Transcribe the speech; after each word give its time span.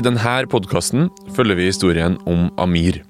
I 0.00 0.02
denne 0.06 0.46
podkasten 0.48 1.10
følger 1.36 1.58
vi 1.58 1.66
historien 1.68 2.14
om 2.24 2.46
Amir. 2.56 3.02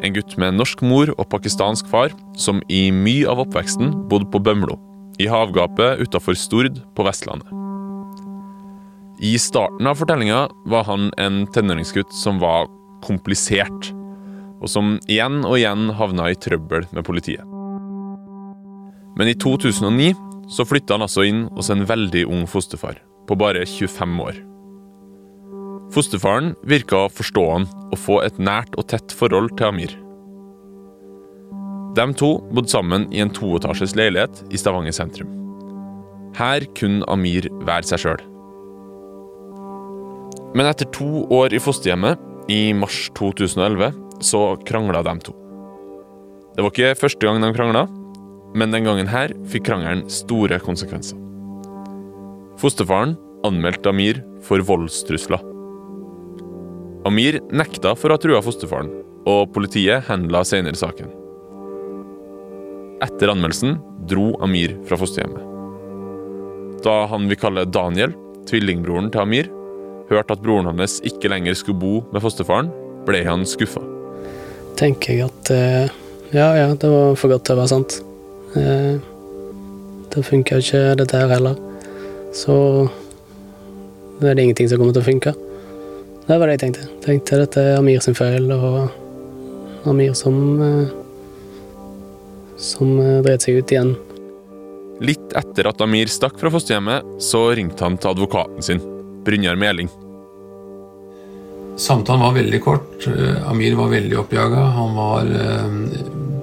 En 0.00 0.14
gutt 0.14 0.38
med 0.40 0.54
norsk 0.56 0.80
mor 0.80 1.10
og 1.18 1.26
pakistansk 1.28 1.90
far, 1.90 2.14
som 2.40 2.62
i 2.72 2.86
mye 2.96 3.26
av 3.28 3.42
oppveksten 3.42 3.90
bodde 4.08 4.30
på 4.32 4.40
Bømlo, 4.40 4.78
i 5.20 5.26
havgapet 5.28 6.00
utafor 6.00 6.38
Stord 6.40 6.78
på 6.96 7.04
Vestlandet. 7.04 7.50
I 9.20 9.34
starten 9.36 9.84
av 9.90 10.00
fortellinga 10.00 10.46
var 10.72 10.88
han 10.88 11.10
en 11.20 11.42
tenåringsgutt 11.52 12.16
som 12.16 12.40
var 12.40 12.72
komplisert, 13.04 13.92
og 14.64 14.72
som 14.72 14.96
igjen 15.04 15.42
og 15.44 15.58
igjen 15.58 15.92
havna 16.00 16.30
i 16.32 16.40
trøbbel 16.40 16.88
med 16.96 17.04
politiet. 17.04 17.44
Men 19.20 19.28
i 19.28 19.36
2009 19.36 20.14
så 20.48 20.64
flytta 20.64 20.96
han 20.96 21.04
altså 21.04 21.28
inn 21.28 21.46
hos 21.52 21.68
en 21.68 21.84
veldig 21.84 22.24
ung 22.32 22.48
fosterfar, 22.48 22.96
på 23.28 23.40
bare 23.44 23.68
25 23.68 24.20
år. 24.24 24.42
Fosterfaren 25.94 26.56
virka 26.66 27.04
å 27.04 27.10
og 27.92 27.98
få 28.02 28.16
et 28.24 28.38
nært 28.42 28.74
og 28.74 28.88
tett 28.90 29.12
forhold 29.14 29.52
til 29.54 29.68
Amir. 29.68 29.92
De 31.94 32.06
to 32.18 32.30
bodde 32.50 32.72
sammen 32.72 33.06
i 33.14 33.20
en 33.22 33.30
toetasjes 33.30 33.94
leilighet 33.94 34.40
i 34.50 34.58
Stavanger 34.58 34.96
sentrum. 34.96 35.30
Her 36.34 36.66
kunne 36.74 37.06
Amir 37.06 37.46
være 37.62 37.86
seg 37.86 38.02
sjøl. 38.02 38.24
Men 40.58 40.66
etter 40.66 40.90
to 40.94 41.28
år 41.30 41.54
i 41.54 41.62
fosterhjemmet, 41.62 42.18
i 42.50 42.74
mars 42.74 43.06
2011, 43.14 43.94
så 44.18 44.42
krangla 44.66 45.00
de 45.06 45.14
to. 45.22 45.36
Det 46.58 46.62
var 46.66 46.74
ikke 46.74 46.98
første 46.98 47.22
gang 47.22 47.38
de 47.38 47.54
krangla, 47.54 47.86
men 48.58 48.74
den 48.74 48.90
gangen 48.90 49.10
her 49.10 49.30
fikk 49.50 49.68
krangelen 49.70 50.04
store 50.10 50.58
konsekvenser. 50.62 51.18
Fosterfaren 52.58 53.14
anmeldte 53.46 53.94
Amir 53.94 54.24
for 54.42 54.62
voldstrusler. 54.66 55.53
Amir 57.04 57.36
nekta 57.52 57.92
for 57.98 58.08
å 58.08 58.16
ha 58.16 58.20
trua 58.20 58.40
fosterfaren, 58.44 58.88
og 59.28 59.50
politiet 59.52 60.06
henla 60.08 60.40
senere 60.48 60.78
saken. 60.78 61.10
Etter 63.04 63.32
anmeldelsen 63.32 63.76
dro 64.08 64.30
Amir 64.44 64.72
fra 64.88 64.96
fosterhjemmet. 65.00 65.50
Da 66.84 67.02
han 67.10 67.28
vi 67.28 67.36
kalle 67.40 67.66
Daniel, 67.68 68.14
tvillingbroren 68.48 69.10
til 69.12 69.24
Amir, 69.24 69.52
hørte 70.08 70.36
at 70.36 70.42
broren 70.44 70.68
hans 70.68 70.98
ikke 71.04 71.28
lenger 71.32 71.56
skulle 71.56 71.80
bo 71.80 71.94
med 72.12 72.24
fosterfaren, 72.24 72.72
ble 73.04 73.20
han 73.28 73.44
skuffa. 73.48 73.84
Tenker 74.80 75.18
jeg 75.18 75.28
at 75.28 75.52
eh, 75.52 75.94
ja, 76.32 76.48
ja, 76.56 76.68
det 76.72 76.88
var 76.88 77.16
for 77.20 77.32
godt 77.32 77.44
til 77.46 77.56
å 77.56 77.60
være 77.60 77.72
sant. 77.72 78.00
Eh, 78.56 78.96
det 80.14 80.24
funka 80.24 80.60
ikke, 80.62 80.86
dette 81.00 81.20
her 81.20 81.32
heller. 81.36 81.60
Så 82.34 82.54
det 84.20 84.30
er 84.30 84.38
det 84.38 84.48
ingenting 84.48 84.72
som 84.72 84.80
kommer 84.80 84.96
til 84.96 85.04
å 85.04 85.10
funke. 85.12 85.34
Det 86.24 86.36
var 86.40 86.48
det 86.48 86.56
jeg 86.56 86.62
tenkte. 86.64 86.86
Tenkte 87.04 87.40
dette 87.42 87.62
er 87.62 87.78
Amir 87.78 88.00
sin 88.04 88.16
feil, 88.16 88.48
og 88.52 89.88
Amir 89.90 90.14
som 90.16 90.38
eh, 90.64 90.92
som 92.64 92.96
dreit 93.24 93.44
seg 93.44 93.60
ut 93.60 93.72
igjen. 93.74 93.92
Litt 95.04 95.34
etter 95.36 95.68
at 95.68 95.82
Amir 95.84 96.08
stakk 96.08 96.38
fra 96.40 96.52
fosterhjemmet, 96.54 97.18
så 97.22 97.48
ringte 97.58 97.84
han 97.84 97.98
til 97.98 98.12
advokaten 98.14 98.64
sin, 98.64 98.80
Brynjar 99.26 99.58
Meling. 99.60 99.90
Samtalen 101.76 102.22
var 102.22 102.36
veldig 102.36 102.60
kort. 102.62 103.06
Amir 103.50 103.74
var 103.74 103.90
veldig 103.90 104.18
oppjaga. 104.20 104.66
Han 104.76 104.94
var 104.94 105.30
eh, 105.42 105.78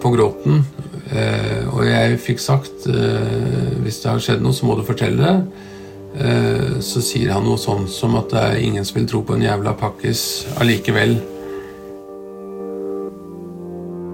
på 0.04 0.12
gråten. 0.12 0.66
Eh, 1.12 1.68
og 1.72 1.86
jeg 1.88 2.20
fikk 2.24 2.44
sagt 2.44 2.88
eh, 2.92 3.78
hvis 3.84 4.02
det 4.04 4.12
har 4.12 4.24
skjedd 4.24 4.44
noe, 4.44 4.56
så 4.56 4.68
må 4.68 4.76
du 4.76 4.84
fortelle 4.88 5.24
det. 5.24 5.68
Eh, 6.16 6.80
så 6.84 7.02
sier 7.04 7.32
han 7.32 7.46
noe 7.48 7.60
sånn 7.60 7.86
som 7.88 8.18
at 8.20 8.34
det 8.34 8.42
er 8.42 8.64
ingen 8.66 8.88
som 8.88 9.00
vil 9.00 9.08
tro 9.08 9.22
på 9.24 9.38
en 9.38 9.46
jævla 9.46 9.74
pakkis 9.80 10.44
allikevel. 10.60 11.16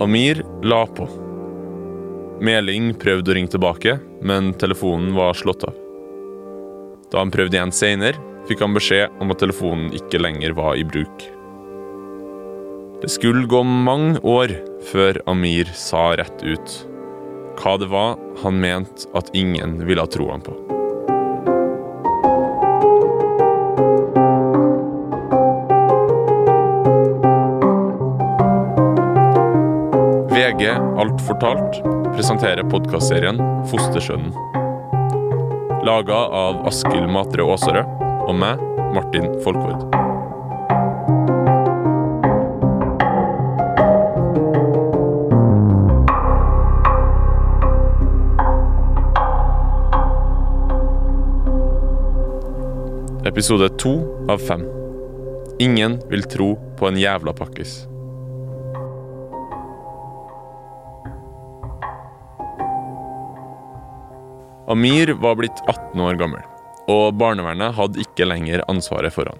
Amir 0.03 0.43
la 0.61 0.83
på. 0.85 1.07
Meling 2.37 2.91
prøvde 3.01 3.33
å 3.33 3.37
ringe 3.37 3.49
tilbake, 3.49 3.97
men 4.21 4.51
telefonen 4.61 5.15
var 5.17 5.33
slått 5.33 5.65
av. 5.65 5.73
Da 7.09 7.23
han 7.23 7.33
prøvde 7.33 7.57
igjen 7.57 7.73
seinere, 7.73 8.21
fikk 8.47 8.61
han 8.61 8.77
beskjed 8.77 9.17
om 9.23 9.33
at 9.33 9.41
telefonen 9.41 9.89
ikke 9.97 10.21
lenger 10.21 10.53
var 10.59 10.77
i 10.77 10.85
bruk. 10.85 11.25
Det 13.01 13.09
skulle 13.13 13.49
gå 13.49 13.63
mange 13.65 14.21
år 14.25 14.53
før 14.91 15.17
Amir 15.29 15.69
sa 15.77 16.11
rett 16.17 16.45
ut 16.45 16.79
hva 17.57 17.73
det 17.81 17.89
var 17.89 18.17
han 18.43 18.61
mente 18.61 19.09
at 19.17 19.33
ingen 19.37 19.79
ville 19.85 20.05
tro 20.13 20.29
ham 20.29 20.45
på. 20.45 20.76
VG 30.57 30.69
Alt 30.97 31.21
fortalt 31.21 31.83
presenterer 32.15 32.63
podkastserien 32.69 33.37
Fostersønnen. 33.69 34.31
Laga 35.85 36.17
av 36.33 36.63
Askild 36.65 37.05
Matre 37.13 37.45
Aasarød 37.45 38.01
og 38.25 38.33
meg, 38.41 38.63
Martin 38.95 39.27
Folkvord. 39.45 39.83
Episode 53.29 53.69
to 53.77 53.93
av 54.25 54.41
fem. 54.41 54.65
Ingen 55.61 55.99
vil 56.09 56.25
tro 56.25 56.49
på 56.81 56.89
en 56.89 56.97
jævla 56.97 57.35
pakkis. 57.37 57.83
Amir 64.67 65.13
var 65.13 65.37
blitt 65.39 65.61
18 65.63 66.01
år 66.03 66.17
gammel, 66.19 66.43
og 66.91 67.15
barnevernet 67.15 67.75
hadde 67.77 68.01
ikke 68.03 68.27
lenger 68.27 68.65
ansvaret 68.67 69.15
for 69.15 69.29
han. 69.31 69.39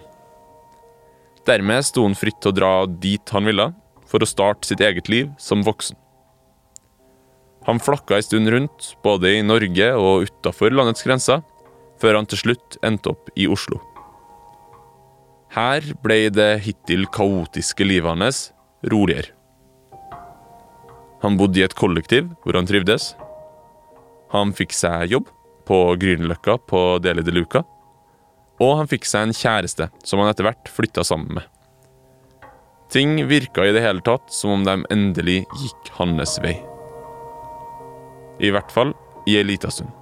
Dermed 1.47 1.83
sto 1.87 2.05
han 2.07 2.15
fritt 2.15 2.39
til 2.43 2.53
å 2.53 2.55
dra 2.55 2.71
dit 2.87 3.35
han 3.35 3.47
ville, 3.47 3.71
for 4.07 4.23
å 4.23 4.29
starte 4.29 4.69
sitt 4.69 4.79
eget 4.83 5.11
liv 5.11 5.33
som 5.39 5.65
voksen. 5.67 5.99
Han 7.67 7.83
flakka 7.83 8.15
en 8.15 8.23
stund 8.23 8.47
rundt, 8.53 8.93
både 9.03 9.33
i 9.35 9.43
Norge 9.43 9.91
og 9.99 10.29
utafor 10.29 10.71
landets 10.71 11.03
grenser, 11.03 11.43
før 11.99 12.21
han 12.21 12.29
til 12.31 12.39
slutt 12.45 12.79
endte 12.87 13.11
opp 13.11 13.27
i 13.35 13.49
Oslo. 13.51 13.81
Her 15.51 15.83
ble 16.03 16.27
det 16.31 16.51
hittil 16.63 17.03
kaotiske 17.11 17.83
livet 17.83 18.15
hans 18.15 18.41
roligere. 18.87 19.33
Han 21.23 21.35
bodde 21.35 21.59
i 21.59 21.65
et 21.65 21.75
kollektiv 21.75 22.29
hvor 22.43 22.55
han 22.55 22.67
trivdes. 22.69 23.15
Han 24.33 24.53
fikk 24.55 24.75
seg 24.75 25.11
jobb 25.11 25.29
på 25.67 25.77
Grünerløkka 25.99 26.57
på 26.69 26.81
Deli 27.03 27.23
de 27.25 27.35
Luca. 27.35 27.63
Og 28.63 28.73
han 28.79 28.89
fikk 28.89 29.05
seg 29.05 29.27
en 29.27 29.35
kjæreste 29.35 29.89
som 30.07 30.21
han 30.21 30.31
etter 30.31 30.47
hvert 30.47 30.71
flytta 30.71 31.05
sammen 31.07 31.37
med. 31.39 31.45
Ting 32.93 33.19
virka 33.27 33.65
i 33.67 33.73
det 33.75 33.83
hele 33.83 34.03
tatt 34.05 34.31
som 34.33 34.55
om 34.55 34.65
de 34.67 34.79
endelig 34.93 35.41
gikk 35.59 35.91
hans 35.99 36.37
vei. 36.43 36.55
I 38.39 38.53
hvert 38.53 38.71
fall 38.71 38.93
i 39.27 39.35
ei 39.39 39.45
lita 39.45 39.71
stund. 39.73 39.96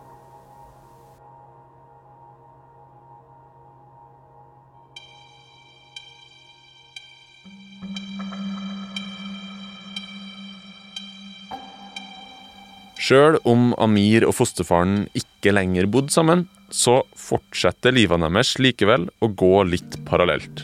Sjøl 13.06 13.36
om 13.46 13.74
Amir 13.78 14.24
og 14.26 14.34
fosterfaren 14.34 15.04
ikke 15.14 15.52
lenger 15.54 15.86
bodde 15.92 16.14
sammen, 16.14 16.48
så 16.74 17.04
fortsetter 17.20 17.94
livene 17.94 18.32
deres 18.34 18.56
likevel 18.58 19.06
å 19.22 19.30
gå 19.30 19.60
litt 19.70 20.00
parallelt. 20.08 20.64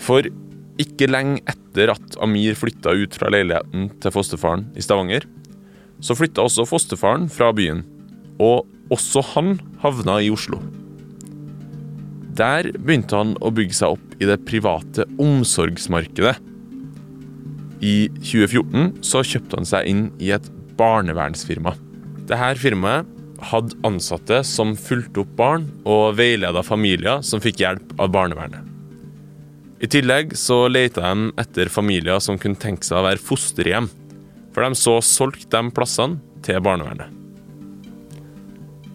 For 0.00 0.24
ikke 0.80 1.10
lenge 1.10 1.42
etter 1.50 1.92
at 1.92 2.16
Amir 2.24 2.56
flytta 2.56 2.94
ut 2.96 3.18
fra 3.20 3.28
leiligheten 3.34 3.90
til 4.00 4.14
fosterfaren 4.14 4.64
i 4.78 4.84
Stavanger, 4.84 5.28
så 6.00 6.16
flytta 6.16 6.46
også 6.46 6.64
fosterfaren 6.70 7.28
fra 7.28 7.50
byen, 7.52 7.84
og 8.40 8.64
også 8.94 9.26
han 9.34 9.58
havna 9.82 10.22
i 10.24 10.32
Oslo. 10.32 10.62
Der 12.38 12.70
begynte 12.78 13.18
han 13.18 13.34
å 13.44 13.50
bygge 13.52 13.76
seg 13.76 13.98
opp 13.98 14.22
i 14.22 14.28
det 14.30 14.40
private 14.48 15.04
omsorgsmarkedet. 15.20 16.38
I 17.84 17.96
2014 18.22 19.02
så 19.04 19.26
kjøpte 19.26 19.58
han 19.58 19.68
seg 19.68 19.90
inn 19.90 20.06
i 20.22 20.32
et 20.32 20.46
barnevernsfirma. 20.78 21.74
Dette 22.28 22.54
firmaet 22.60 23.14
hadde 23.50 23.76
ansatte 23.86 24.40
som 24.46 24.74
fulgte 24.78 25.22
opp 25.22 25.36
barn 25.38 25.68
og 25.86 26.16
veileda 26.18 26.62
familier 26.66 27.22
som 27.26 27.42
fikk 27.42 27.62
hjelp 27.62 27.94
av 28.00 28.10
barnevernet. 28.14 28.64
I 29.78 29.86
tillegg 29.86 30.34
så 30.34 30.64
leita 30.66 31.04
de 31.04 31.30
etter 31.38 31.70
familier 31.70 32.18
som 32.22 32.38
kunne 32.40 32.58
tenke 32.58 32.86
seg 32.86 32.98
å 32.98 33.06
være 33.06 33.22
fosterhjem, 33.22 33.86
for 34.50 34.66
de 34.66 34.78
så 34.78 34.96
solgte 35.06 35.54
de 35.54 35.74
plassene 35.74 36.18
til 36.42 36.58
barnevernet. 36.64 37.14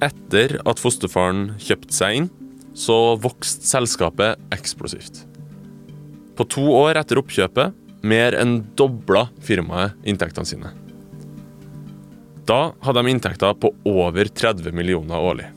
Etter 0.04 0.58
at 0.68 0.82
fosterfaren 0.84 1.54
kjøpte 1.64 1.96
seg 1.96 2.20
inn, 2.20 2.32
så 2.76 3.16
vokste 3.22 3.64
selskapet 3.70 4.42
eksplosivt. 4.52 5.24
På 6.36 6.44
to 6.50 6.66
år 6.74 6.98
etter 7.00 7.22
oppkjøpet 7.22 7.78
mer 8.04 8.36
enn 8.36 8.58
dobla 8.76 9.30
firmaet 9.46 9.96
inntektene 10.10 10.50
sine. 10.50 10.74
Da 12.50 12.74
hadde 12.84 13.00
de 13.00 13.12
inntekter 13.14 13.54
på 13.56 13.72
over 13.88 14.28
30 14.28 14.76
millioner 14.76 15.20
årlig. 15.20 15.50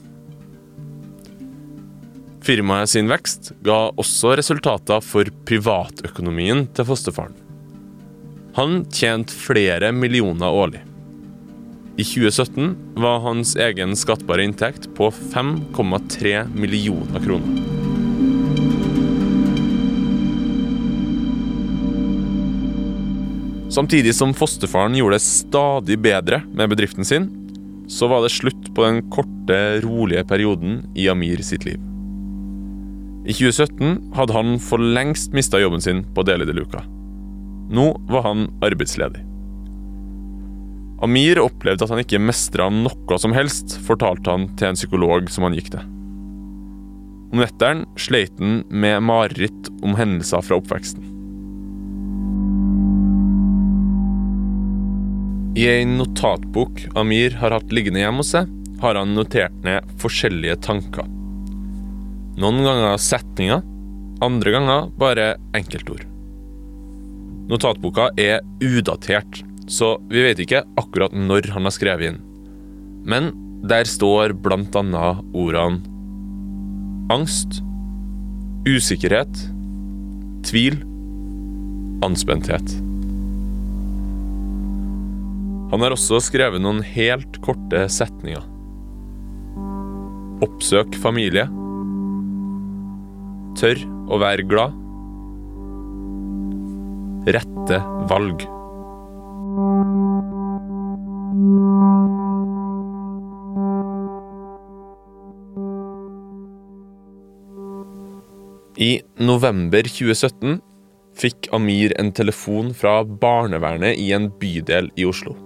Firmaet 2.46 2.92
sin 2.92 3.08
vekst 3.10 3.50
ga 3.66 3.88
også 3.98 4.36
resultater 4.38 5.02
for 5.02 5.26
privatøkonomien 5.48 6.68
til 6.76 6.86
fosterfaren. 6.86 7.34
Han 8.56 8.84
tjente 8.94 9.34
flere 9.34 9.90
millioner 9.92 10.54
årlig. 10.54 10.84
I 11.96 12.04
2017 12.04 12.76
var 13.02 13.22
hans 13.24 13.56
egen 13.60 13.96
skattbare 13.98 14.46
inntekt 14.46 14.86
på 14.94 15.10
5,3 15.34 16.44
millioner 16.54 17.24
kroner. 17.24 17.75
Samtidig 23.76 24.14
som 24.16 24.32
fosterfaren 24.32 24.94
gjorde 24.96 25.18
det 25.18 25.26
stadig 25.26 25.98
bedre 26.00 26.38
med 26.56 26.70
bedriften 26.72 27.04
sin, 27.04 27.26
så 27.92 28.08
var 28.08 28.22
det 28.24 28.32
slutt 28.32 28.70
på 28.74 28.84
den 28.86 29.02
korte, 29.12 29.58
rolige 29.84 30.22
perioden 30.24 30.78
i 30.96 31.10
Amir 31.12 31.42
sitt 31.44 31.66
liv. 31.68 31.82
I 33.28 33.34
2017 33.36 34.14
hadde 34.16 34.32
han 34.32 34.54
for 34.62 34.80
lengst 34.80 35.34
mista 35.36 35.60
jobben 35.60 35.82
sin 35.84 36.00
på 36.16 36.24
Deli 36.24 36.46
de 36.48 36.54
Luca. 36.56 36.80
Nå 37.68 37.90
var 38.08 38.24
han 38.24 38.46
arbeidsledig. 38.64 39.20
Amir 41.04 41.42
opplevde 41.42 41.84
at 41.84 41.92
han 41.92 42.00
ikke 42.00 42.22
mestra 42.22 42.70
noe 42.72 43.18
som 43.20 43.34
helst, 43.36 43.74
fortalte 43.84 44.32
han 44.32 44.46
til 44.56 44.70
en 44.70 44.78
psykolog 44.78 45.28
som 45.34 45.44
han 45.44 45.58
gikk 45.58 45.68
til. 45.74 45.84
Om 47.34 47.44
netteren 47.44 47.84
sleit 48.00 48.40
han 48.40 48.62
med 48.70 49.04
mareritt 49.04 49.68
om 49.84 49.98
hendelser 50.00 50.46
fra 50.46 50.56
oppveksten. 50.62 51.15
I 55.56 55.64
ei 55.72 55.84
notatbok 55.88 56.82
Amir 57.00 57.38
har 57.40 57.54
hatt 57.56 57.70
liggende 57.72 58.02
hjemme 58.02 58.20
hos 58.20 58.34
seg, 58.34 58.50
har 58.82 58.98
han 58.98 59.14
notert 59.16 59.54
ned 59.64 59.86
forskjellige 60.02 60.58
tanker. 60.66 61.06
Noen 62.36 62.60
ganger 62.60 63.00
setninger, 63.00 63.62
andre 64.20 64.52
ganger 64.52 64.90
bare 65.00 65.30
enkeltord. 65.56 66.04
Notatboka 67.48 68.10
er 68.20 68.44
udatert, 68.60 69.40
så 69.64 69.94
vi 70.10 70.26
vet 70.26 70.42
ikke 70.44 70.60
akkurat 70.76 71.16
når 71.16 71.48
han 71.54 71.64
har 71.64 71.72
skrevet 71.72 72.12
inn. 72.12 72.20
Men 73.08 73.32
der 73.64 73.88
står 73.88 74.36
annet 74.36 74.76
ordene 75.32 75.80
angst, 77.08 77.62
usikkerhet, 78.66 79.46
tvil, 80.44 80.82
anspenthet. 82.04 82.85
Han 85.72 85.82
har 85.82 85.94
også 85.96 86.20
skrevet 86.22 86.62
noen 86.62 86.78
helt 86.94 87.40
korte 87.42 87.86
setninger. 87.90 88.44
Oppsøk 90.46 90.94
familie. 91.02 91.46
Tør 93.58 93.80
å 94.12 94.18
være 94.22 94.44
glad. 94.46 94.76
Rette 97.34 97.80
valg. 98.12 98.44
I 108.76 108.92
november 109.18 109.88
2017 109.88 110.60
fikk 111.16 111.48
Amir 111.56 111.96
en 111.98 112.12
telefon 112.14 112.70
fra 112.76 113.00
barnevernet 113.02 113.98
i 113.98 114.12
en 114.14 114.28
bydel 114.38 114.92
i 115.00 115.08
Oslo. 115.08 115.45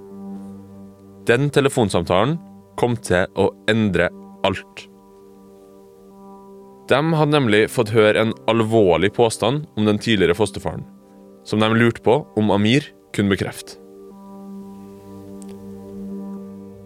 Den 1.30 1.46
telefonsamtalen 1.54 2.38
kom 2.80 2.96
til 3.06 3.28
å 3.38 3.50
endre 3.70 4.08
alt. 4.46 4.86
De 6.90 6.98
hadde 7.14 7.34
nemlig 7.36 7.60
fått 7.70 7.92
høre 7.94 8.24
en 8.24 8.32
alvorlig 8.50 9.12
påstand 9.14 9.68
om 9.78 9.86
den 9.86 10.00
tidligere 10.02 10.34
fosterfaren, 10.34 10.82
som 11.46 11.62
de 11.62 11.68
lurte 11.76 12.02
på 12.02 12.16
om 12.40 12.50
Amir 12.50 12.88
kunne 13.14 13.30
bekrefte. 13.30 13.78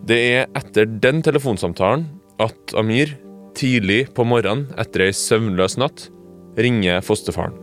Det 0.04 0.20
er 0.36 0.50
etter 0.60 0.90
den 1.00 1.24
telefonsamtalen 1.24 2.04
at 2.42 2.74
Amir 2.76 3.14
tidlig 3.56 4.10
på 4.12 4.26
morgenen 4.28 4.66
etter 4.76 5.06
ei 5.06 5.14
søvnløs 5.16 5.78
natt 5.80 6.10
ringer 6.60 7.00
fosterfaren. 7.06 7.56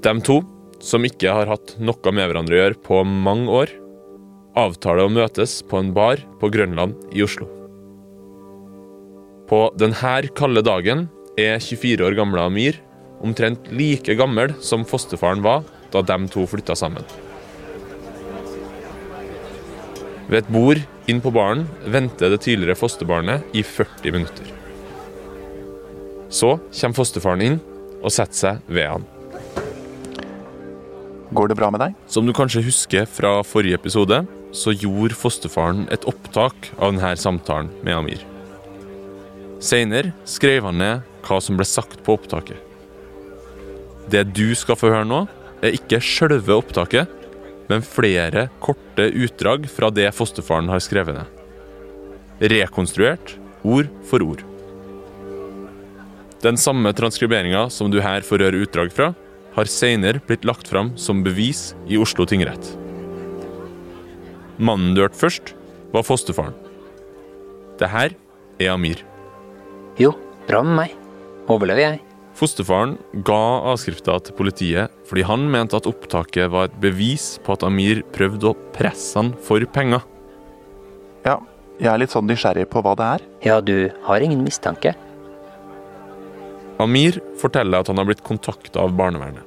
De 0.00 0.14
to, 0.24 0.40
som 0.80 1.04
ikke 1.04 1.34
har 1.34 1.50
hatt 1.50 1.76
noe 1.76 2.14
med 2.14 2.30
hverandre 2.30 2.56
å 2.56 2.62
gjøre 2.62 2.86
på 2.86 3.04
mange 3.04 3.52
år, 3.52 3.80
avtaler 4.56 5.04
å 5.06 5.12
møtes 5.12 5.60
på 5.68 5.80
en 5.80 5.92
bar 5.96 6.22
på 6.40 6.50
Grønland 6.52 6.96
i 7.12 7.22
Oslo. 7.24 7.48
På 9.46 9.68
denne 9.78 10.16
kalde 10.34 10.64
dagen 10.66 11.06
er 11.38 11.60
24 11.60 12.02
år 12.08 12.16
gamle 12.18 12.42
Amir 12.48 12.80
omtrent 13.24 13.68
like 13.70 14.16
gammel 14.18 14.54
som 14.64 14.84
fosterfaren 14.88 15.44
var 15.44 15.64
da 15.92 16.02
de 16.02 16.18
to 16.32 16.46
flytta 16.48 16.74
sammen. 16.76 17.04
Ved 20.26 20.40
et 20.42 20.50
bord 20.50 20.80
inn 21.06 21.20
på 21.22 21.30
baren 21.30 21.66
venter 21.86 22.32
det 22.32 22.42
tidligere 22.42 22.78
fosterbarnet 22.78 23.44
i 23.54 23.62
40 23.62 24.16
minutter. 24.16 24.48
Så 26.28 26.56
kommer 26.80 26.98
fosterfaren 26.98 27.44
inn 27.46 27.60
og 28.02 28.10
setter 28.10 28.40
seg 28.40 28.72
ved 28.72 28.90
han. 28.90 29.06
Går 31.36 31.50
det 31.50 31.56
bra 31.58 31.70
med 31.70 31.82
deg? 31.82 31.94
Som 32.10 32.26
du 32.26 32.34
kanskje 32.34 32.64
husker 32.66 33.06
fra 33.10 33.38
forrige 33.46 33.78
episode, 33.78 34.24
så 34.56 34.72
gjorde 34.72 35.16
fosterfaren 35.18 35.84
et 35.92 36.06
opptak 36.08 36.70
av 36.78 36.94
denne 36.94 37.12
samtalen 37.20 37.68
med 37.84 37.96
Amir. 37.96 38.22
Seinere 39.62 40.14
skrev 40.28 40.64
han 40.68 40.80
ned 40.80 41.04
hva 41.26 41.40
som 41.42 41.58
ble 41.58 41.66
sagt 41.68 42.02
på 42.06 42.16
opptaket. 42.16 42.58
Det 44.10 44.22
du 44.36 44.54
skal 44.58 44.78
få 44.78 44.92
høre 44.92 45.08
nå, 45.08 45.24
er 45.64 45.74
ikke 45.74 46.02
sjølve 46.04 46.54
opptaket, 46.60 47.10
men 47.66 47.82
flere 47.82 48.46
korte 48.62 49.08
utdrag 49.10 49.66
fra 49.72 49.90
det 49.90 50.06
fosterfaren 50.14 50.70
har 50.70 50.84
skrevet 50.84 51.18
ned. 51.18 51.42
Rekonstruert 52.52 53.34
ord 53.66 53.90
for 54.06 54.22
ord. 54.22 54.44
Den 56.44 56.60
samme 56.60 56.92
transkriberinga 56.94 57.66
som 57.72 57.90
du 57.90 57.98
her 58.04 58.22
får 58.22 58.44
høre 58.46 58.64
utdrag 58.66 58.92
fra, 58.94 59.12
har 59.56 59.72
seinere 59.72 60.20
blitt 60.20 60.44
lagt 60.44 60.68
fram 60.68 60.92
som 61.00 61.24
bevis 61.24 61.70
i 61.88 61.96
Oslo 61.98 62.28
tingrett. 62.28 62.85
Mannen 64.58 64.94
du 64.96 65.02
hørte 65.02 65.18
først, 65.20 65.52
var 65.92 66.06
fosterfaren. 66.06 66.56
Det 67.76 67.88
her 67.92 68.14
er 68.60 68.72
Amir. 68.72 69.02
Jo, 70.00 70.14
bra 70.48 70.62
med 70.64 70.76
meg. 70.80 70.94
Overlever 71.52 71.82
jeg. 71.82 72.02
Fosterfaren 72.36 72.96
ga 73.24 73.40
avskrifta 73.72 74.18
til 74.26 74.36
politiet 74.36 74.92
fordi 75.08 75.24
han 75.24 75.46
mente 75.52 75.78
at 75.78 75.86
opptaket 75.88 76.50
var 76.52 76.68
et 76.68 76.78
bevis 76.82 77.36
på 77.44 77.54
at 77.54 77.64
Amir 77.64 78.02
prøvde 78.12 78.50
å 78.50 78.58
presse 78.76 79.16
han 79.16 79.32
for 79.46 79.64
penger. 79.72 80.04
Ja, 81.24 81.38
jeg 81.80 81.88
er 81.92 82.00
litt 82.02 82.12
sånn 82.12 82.28
nysgjerrig 82.28 82.66
på 82.72 82.82
hva 82.84 82.92
det 82.98 83.08
er. 83.16 83.24
Ja, 83.44 83.60
du 83.64 83.88
har 84.08 84.24
ingen 84.24 84.44
mistanke. 84.44 84.92
Amir 86.80 87.22
forteller 87.40 87.80
at 87.80 87.88
han 87.88 87.96
har 88.00 88.08
blitt 88.08 88.24
kontakta 88.24 88.82
av 88.84 88.92
barnevernet, 88.98 89.44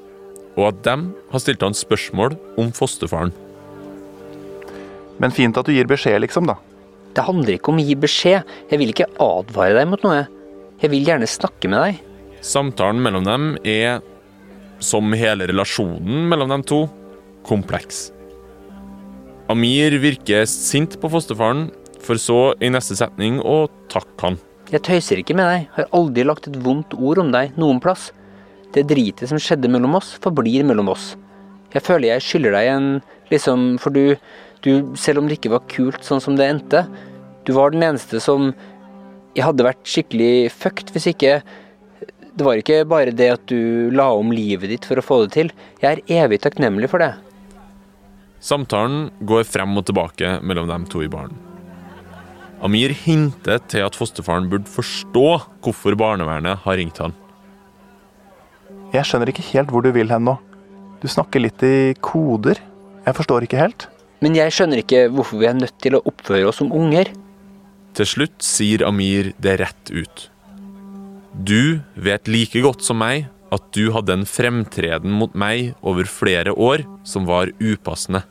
og 0.58 0.72
at 0.72 0.82
dem 0.86 1.12
har 1.30 1.44
stilt 1.44 1.62
han 1.62 1.78
spørsmål 1.78 2.34
om 2.62 2.74
fosterfaren. 2.74 3.34
Men 5.20 5.34
fint 5.36 5.58
at 5.60 5.68
du 5.68 5.74
gir 5.76 5.88
beskjed, 5.90 6.20
liksom, 6.24 6.48
da. 6.50 6.58
Det 7.16 7.26
handler 7.28 7.58
ikke 7.58 7.74
om 7.74 7.82
å 7.82 7.86
gi 7.86 7.96
beskjed. 8.00 8.54
Jeg 8.72 8.80
vil 8.82 8.94
ikke 8.94 9.10
advare 9.24 9.76
deg 9.76 9.90
mot 9.92 10.06
noe. 10.06 10.24
Jeg 10.80 10.94
vil 10.94 11.10
gjerne 11.10 11.28
snakke 11.28 11.72
med 11.72 11.84
deg. 11.84 12.06
Samtalen 12.46 13.02
mellom 13.04 13.26
dem 13.28 13.50
er, 13.68 14.00
som 14.80 15.12
hele 15.18 15.50
relasjonen 15.50 16.30
mellom 16.32 16.54
dem 16.54 16.64
to, 16.64 16.86
kompleks. 17.48 18.08
Amir 19.52 19.98
virker 20.00 20.46
sint 20.48 20.96
på 21.02 21.10
fosterfaren, 21.12 21.68
for 22.00 22.22
så 22.22 22.54
i 22.64 22.70
neste 22.72 22.96
setning 22.96 23.42
å 23.44 23.66
takke 23.92 24.24
han. 24.24 24.38
Jeg 24.70 24.86
tøyser 24.86 25.20
ikke 25.20 25.36
med 25.36 25.50
deg. 25.50 25.68
Har 25.76 25.90
aldri 25.98 26.24
lagt 26.28 26.48
et 26.48 26.60
vondt 26.64 26.94
ord 26.96 27.20
om 27.24 27.34
deg 27.34 27.58
noen 27.60 27.82
plass. 27.84 28.12
Det 28.76 28.86
dritet 28.88 29.32
som 29.32 29.42
skjedde 29.42 29.72
mellom 29.74 29.98
oss, 29.98 30.14
forblir 30.22 30.64
mellom 30.70 30.92
oss. 30.94 31.16
Jeg 31.74 31.84
føler 31.86 32.14
jeg 32.14 32.26
skylder 32.26 32.56
deg 32.56 32.70
en 32.70 32.90
liksom, 33.34 33.66
for 33.82 33.94
du 33.94 34.16
du, 34.66 34.72
selv 35.00 35.22
om 35.22 35.30
det 35.30 35.40
ikke 35.40 35.54
var 35.54 35.68
kult 35.72 36.04
sånn 36.06 36.22
som 36.24 36.36
det 36.40 36.48
endte, 36.50 36.84
du 37.48 37.54
var 37.56 37.74
den 37.74 37.86
eneste 37.86 38.20
som 38.22 38.52
Jeg 39.38 39.46
hadde 39.46 39.66
vært 39.66 39.88
skikkelig 39.88 40.52
fucked 40.52 40.92
hvis 40.94 41.08
ikke 41.14 41.40
Det 42.36 42.46
var 42.46 42.60
ikke 42.60 42.84
bare 42.90 43.14
det 43.16 43.30
at 43.32 43.46
du 43.50 43.90
la 43.96 44.10
om 44.16 44.34
livet 44.34 44.70
ditt 44.72 44.88
for 44.88 45.00
å 45.00 45.04
få 45.04 45.24
det 45.24 45.32
til. 45.34 45.52
Jeg 45.82 45.90
er 45.90 46.24
evig 46.24 46.40
takknemlig 46.44 46.90
for 46.92 47.04
det. 47.04 47.14
Samtalen 48.40 49.10
går 49.28 49.44
frem 49.44 49.76
og 49.76 49.88
tilbake 49.90 50.38
mellom 50.40 50.70
dem 50.70 50.86
to 50.88 51.02
i 51.04 51.10
baren. 51.12 51.36
Amir 52.64 52.94
hinter 52.96 53.60
til 53.72 53.84
at 53.84 53.96
fosterfaren 53.96 54.48
burde 54.52 54.72
forstå 54.72 55.28
hvorfor 55.64 55.98
barnevernet 56.00 56.64
har 56.64 56.80
ringt 56.80 57.02
han. 57.04 57.16
Jeg 58.96 59.04
skjønner 59.06 59.34
ikke 59.34 59.48
helt 59.52 59.74
hvor 59.74 59.84
du 59.84 59.92
vil 59.96 60.12
hen 60.12 60.28
nå. 60.30 60.38
Du 61.04 61.08
snakker 61.12 61.44
litt 61.44 61.64
i 61.64 61.94
koder. 62.04 62.60
Jeg 63.06 63.16
forstår 63.20 63.48
ikke 63.48 63.60
helt. 63.60 63.90
Men 64.20 64.36
jeg 64.36 64.52
skjønner 64.52 64.82
ikke 64.82 65.06
hvorfor 65.14 65.40
vi 65.40 65.48
er 65.48 65.58
nødt 65.58 65.78
til 65.80 65.96
å 65.96 66.04
oppføre 66.10 66.50
oss 66.50 66.60
som 66.60 66.74
unger. 66.76 67.12
Til 67.96 68.08
slutt 68.08 68.44
sier 68.44 68.84
Amir 68.88 69.32
det 69.42 69.58
rett 69.62 69.92
ut. 69.92 70.26
Du 71.34 71.80
vet 71.96 72.28
like 72.28 72.62
godt 72.64 72.84
som 72.84 73.00
meg 73.00 73.30
at 73.54 73.64
du 73.74 73.90
hadde 73.96 74.14
en 74.14 74.28
fremtreden 74.30 75.14
mot 75.16 75.34
meg 75.34 75.74
over 75.82 76.10
flere 76.10 76.54
år 76.54 76.84
som 77.08 77.26
var 77.30 77.54
upassende. 77.64 78.22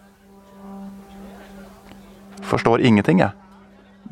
Forstår 2.49 2.85
ingenting, 2.85 3.21
jeg. 3.25 3.33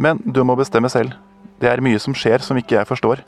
Men 0.00 0.20
du 0.24 0.42
må 0.44 0.56
bestemme 0.58 0.90
selv. 0.92 1.14
Det 1.60 1.70
er 1.70 1.84
mye 1.84 2.00
som 2.02 2.16
skjer 2.16 2.42
som 2.44 2.58
ikke 2.58 2.76
jeg 2.76 2.88
forstår. 2.88 3.22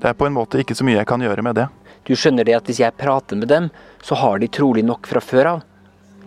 Det 0.00 0.10
er 0.10 0.16
på 0.18 0.26
en 0.26 0.34
måte 0.34 0.58
ikke 0.58 0.74
så 0.74 0.86
mye 0.86 0.98
jeg 0.98 1.10
kan 1.10 1.22
gjøre 1.22 1.44
med 1.46 1.58
det. 1.58 1.68
Du 2.04 2.14
skjønner 2.18 2.46
det 2.46 2.56
at 2.56 2.66
hvis 2.68 2.82
jeg 2.82 2.98
prater 2.98 3.38
med 3.38 3.48
dem, 3.50 3.68
så 4.02 4.18
har 4.18 4.40
de 4.42 4.50
trolig 4.50 4.82
nok 4.84 5.06
fra 5.10 5.22
før 5.22 5.50
av. 5.52 5.62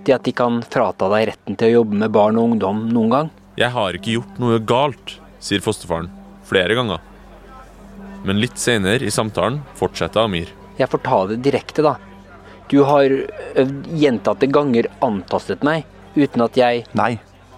Det 0.07 0.15
at 0.15 0.23
de 0.23 0.31
kan 0.31 0.61
frata 0.63 1.09
deg 1.11 1.25
retten 1.33 1.57
til 1.59 1.67
å 1.67 1.79
jobbe 1.81 1.97
med 1.99 2.13
barn 2.15 2.37
og 2.39 2.53
ungdom 2.53 2.85
noen 2.95 3.11
gang. 3.11 3.31
Jeg 3.59 3.73
har 3.75 3.97
ikke 3.97 4.13
gjort 4.15 4.37
noe 4.39 4.59
galt, 4.63 5.17
sier 5.43 5.63
fosterfaren 5.63 6.07
flere 6.47 6.77
ganger. 6.77 7.01
Men 8.23 8.39
litt 8.39 8.55
senere 8.61 9.03
i 9.03 9.11
samtalen 9.11 9.59
fortsetter 9.75 10.23
Amir. 10.23 10.53
Jeg 10.79 10.87
får 10.91 11.03
ta 11.03 11.19
det 11.27 11.41
direkte, 11.43 11.83
da. 11.83 11.97
Du 12.71 12.81
har 12.87 13.11
øvd 13.11 13.91
gjentatte 13.99 14.47
ganger 14.51 14.87
antastet 15.03 15.63
meg 15.67 15.83
uten 16.15 16.43
at 16.43 16.57
jeg 16.59 16.85
Nei, 16.97 17.17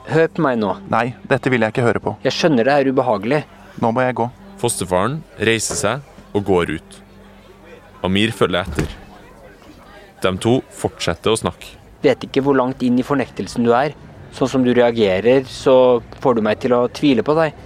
Hør 0.09 0.29
på 0.33 0.41
meg 0.41 0.57
nå. 0.57 0.71
nei, 0.89 1.13
dette 1.29 1.51
vil 1.53 1.61
jeg 1.61 1.73
ikke 1.73 1.85
høre 1.85 2.01
på. 2.01 2.15
Jeg 2.25 2.33
skjønner 2.33 2.65
det 2.65 2.73
er 2.73 2.89
ubehagelig. 2.89 3.43
Nå 3.77 3.91
må 3.93 4.01
jeg 4.01 4.15
gå. 4.17 4.25
Fosterfaren 4.57 5.19
reiser 5.37 5.77
seg 5.77 6.33
og 6.33 6.47
går 6.47 6.71
ut. 6.79 6.97
Amir 8.01 8.33
følger 8.33 8.65
etter. 8.65 8.89
De 10.23 10.31
to 10.41 10.55
fortsetter 10.73 11.35
å 11.35 11.37
snakke. 11.37 11.75
Vet 12.03 12.23
ikke 12.27 12.43
hvor 12.45 12.55
langt 12.55 12.83
inn 12.85 12.99
i 12.99 13.05
fornektelsen 13.05 13.65
du 13.67 13.73
er. 13.75 13.95
Sånn 14.35 14.51
som 14.51 14.63
du 14.63 14.71
reagerer, 14.75 15.43
så 15.49 15.99
får 16.21 16.37
du 16.37 16.43
meg 16.45 16.61
til 16.63 16.75
å 16.77 16.85
tvile 16.93 17.25
på 17.25 17.35
deg. 17.39 17.57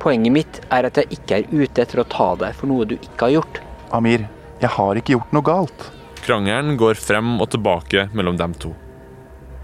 Poenget 0.00 0.32
mitt 0.32 0.60
er 0.72 0.88
at 0.88 1.00
jeg 1.00 1.16
ikke 1.16 1.40
er 1.40 1.48
ute 1.50 1.82
etter 1.82 2.02
å 2.02 2.08
ta 2.08 2.28
deg 2.40 2.54
for 2.56 2.70
noe 2.70 2.86
du 2.88 2.94
ikke 2.96 3.26
har 3.26 3.34
gjort. 3.38 3.60
Amir, 3.96 4.28
jeg 4.60 4.72
har 4.76 5.00
ikke 5.00 5.16
gjort 5.16 5.34
noe 5.36 5.44
galt. 5.46 5.86
Krangelen 6.24 6.76
går 6.80 7.00
frem 7.00 7.34
og 7.40 7.50
tilbake 7.52 8.06
mellom 8.16 8.38
dem 8.40 8.54
to. 8.60 8.72